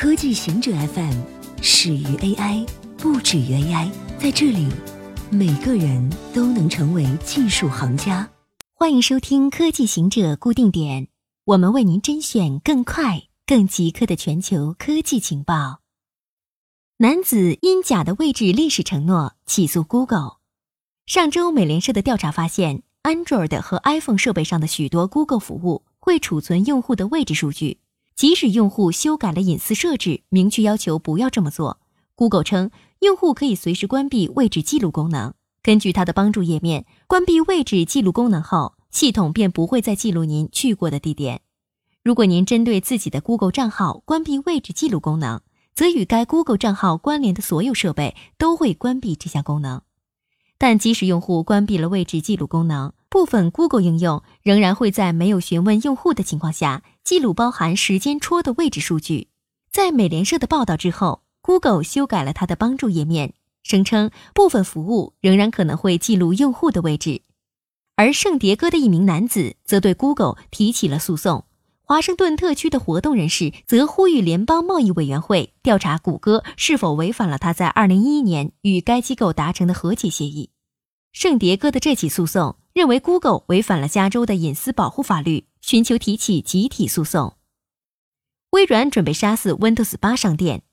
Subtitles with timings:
[0.00, 1.12] 科技行者 FM
[1.60, 2.66] 始于 AI，
[2.96, 3.90] 不止于 AI。
[4.18, 4.66] 在这里，
[5.30, 8.26] 每个人都能成为技术行家。
[8.72, 11.08] 欢迎收听科技行者固定点，
[11.44, 15.80] 我们为您甄选更快、更即刻的全球科技情报。
[16.96, 20.38] 男子因假的位置历史承诺起诉 Google。
[21.04, 27.80] 上周，美联社的调查发现，Android 和 iPhone 设备上的许多 Google 服务会储存用户的位置数据。
[28.20, 31.80] 即使用户修改了隐私设置，明确要求不要这么做
[32.14, 35.32] ，Google 称用户可以随时关闭位置记录功能。
[35.62, 41.40] 根据它的帮助页面，关闭位置记录功能后，系统便不会再记录您去过的地点。
[42.04, 45.40] 如果您针对自己的 Google 账号关闭位置记录功能，
[45.74, 49.80] 则与该 Google 账号关联的所有设备都会关闭这项功能。
[50.58, 59.30] 但即使用户关闭了位置记录功能，部分 Google 应用仍然会在没有询问用户的情况下记录包含时间戳的位置数据。
[59.72, 67.22] 在美联社的报道之后，Google 修改了它的帮助页面，声称部分服务仍然可能会记录用户的位置。
[67.96, 71.46] 而圣迭戈的一名男子则对 Google 提起了诉讼。
[71.82, 80.50] 华盛顿特区的活动人士则呼吁联邦贸易委员会调查谷歌是否违反了他在2011年与该机构达成的和解协议。
[81.10, 87.36] 圣迭戈的这起诉讼认为 Google 违反了加州的隐私保护法律，寻求提起集体诉讼。
[88.50, 90.64] 微软准备杀死 Windows 8商店。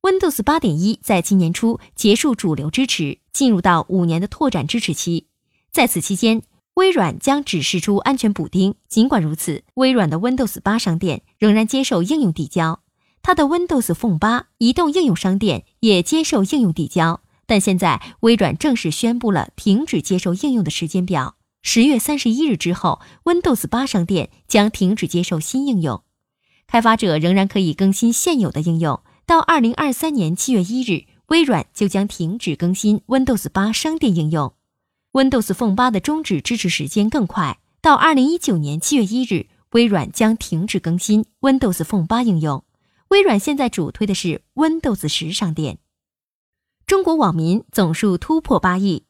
[0.00, 5.26] Windows 8.1在今年初结束主流支持，进入到五年的拓展支持期。
[5.70, 8.74] 在此期间，微软将只释出安全补丁。
[8.88, 12.80] 尽管如此，微软的 Windows 8商店仍然接受应用递交，
[13.20, 17.20] 它的 Windows Phone 8移动应用商店也接受应用递交。
[17.44, 21.36] 但现在，微软正式宣布了停止接受应用的时间表。
[21.68, 26.04] 十月三十一日之后，Windows 8商店将停止接受新应用。
[26.68, 29.02] 开发者仍然可以更新现有的应用。
[29.26, 34.54] 到二零二三年七月一日，微软就将停止更新 Windows 8商店应用。
[35.10, 42.62] Windows Phone 8的终止支持时间更快，到二零一九年七月一日，微软将停止更新 Windows Phone 8应用。
[43.08, 45.78] 微软现在主推的是 Windows 十商店。
[46.86, 49.05] 中国网民总数突破八亿。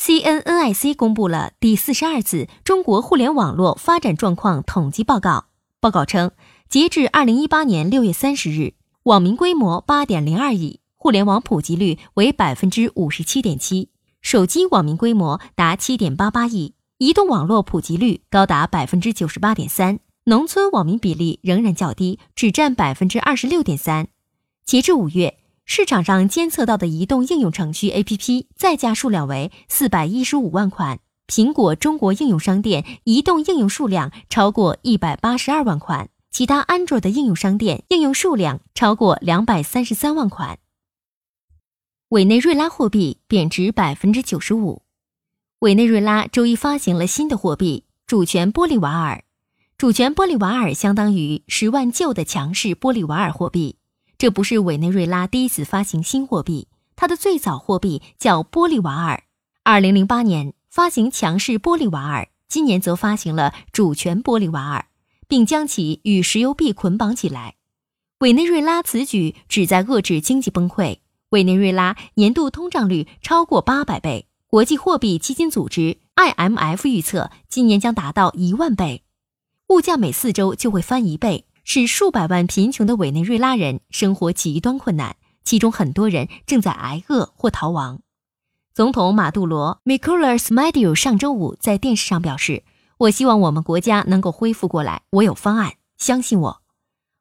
[0.00, 5.48] CNNIC 公布了第四十二次中国互联网络发展状况统计报告。
[5.78, 6.30] 报告称，
[6.70, 8.72] 截至二零一八年六月三十日，
[9.02, 13.90] 网民规模八点零二亿，互联网普及率为百分之五十七点七。
[14.22, 24.08] 手机网民规模达七点八八亿，移动网络普及率高达百分之九十八点三，农村网民比例仍然较低，只占百分之二十六点三。
[24.64, 25.36] 截至五月，
[25.72, 30.98] 市场上监测到的移动应用程序 APP 在架数量为四百一十五万款，
[31.28, 40.58] 苹果中国应用商店移动应用数量超过一百八十二万款，其他安卓的应用商店应用数量超过两百三十三万款。
[42.08, 44.82] 委内瑞拉货币贬值百分之九十五。
[45.60, 49.22] 委内瑞拉周一发行了新的货币——主权玻利瓦尔。
[49.78, 53.76] 主权玻利瓦尔相当于十万旧的强势玻利瓦尔货币。
[54.20, 59.22] 这不是委内瑞拉第一次发行新货币，它的最早货币叫玻利瓦尔。
[59.62, 64.88] 二零零八年发行强势玻利瓦尔，今年则发行了主权玻利瓦尔，
[65.26, 67.54] 并将其与石油币捆绑起来。
[68.18, 70.98] 委内瑞拉此举旨在遏制经济崩溃。
[71.30, 79.02] 委内瑞拉年度通胀率超过八百倍，国际货币基金组织 （IMF） 预测今年将达到一万倍，
[79.68, 85.14] 物价每四周就会翻一倍，使数百万贫穷的委内瑞拉人生活极端困难，
[85.44, 88.00] 其中很多人正在挨饿或逃亡。
[88.74, 92.64] 总统马杜罗 m i c o l a s Medio） 上周五在电视上表示
[92.98, 96.62] ：“我希望我们国家能够恢复过来，我有方案，相信我。”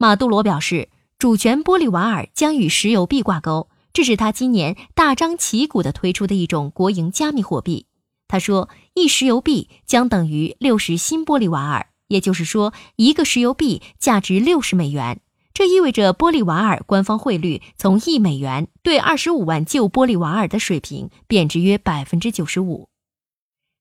[0.00, 3.68] 马杜罗表示，主权玻利瓦尔将与石油币挂钩。
[3.92, 7.84] 这是他今年大张旗鼓地推出的一种国营加密货币。
[8.26, 15.20] 他说，一石油币将等于六十新玻利瓦尔，也就是说，一个石油币价值六十美元。
[15.54, 22.88] 这意味着玻利瓦尔官方汇率从一美元兑二十五万旧玻利瓦尔的水平贬值约百分之九十五。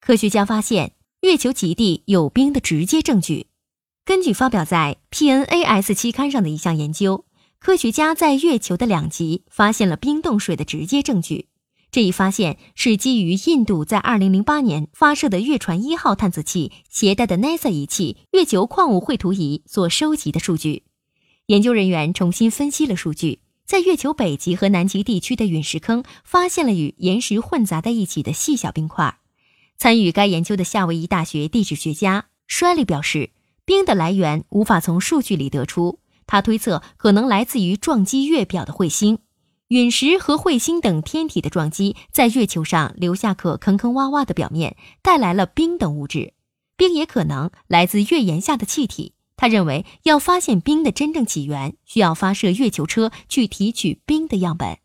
[0.00, 3.46] 科学家发现月球极地有冰的直接证据。
[4.04, 7.24] 根据发表在 PNAS 期刊上的一项研究。
[7.58, 11.48] 科学家在月球的两极发现了冰冻水的直接证据。
[11.94, 20.82] 这一发现是基于印度在2008年发射的月船一号探测器携带的 NASA 仪器月球矿物绘图仪所收集的数据。
[21.46, 29.20] 研究人员重新分析了数据，在月球北极和南极地区的陨石坑发现了与岩石混杂在一起的细小冰块。
[29.78, 33.30] 参与该研究的夏威夷大学地质学家摔利表示，
[33.64, 36.00] 冰的来源无法从数据里得出。
[36.26, 39.18] 他推测可能来自于撞击月表的彗星、
[39.74, 46.32] 陨石和彗星等天体的撞击，在月球上留下可坑坑洼洼的表面，带来了冰等物质。
[46.76, 49.14] 冰也可能来自月岩下的气体。
[49.34, 54.78] 他认为，要发现冰的真正起源，需要发射月球车去提取冰的样本。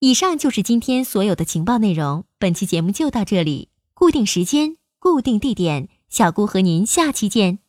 [0.00, 2.26] 以上就是今天所有的情报内容。
[2.38, 7.63] 本期节目就到这里，固定时间，固定地点，小姑和您下期见。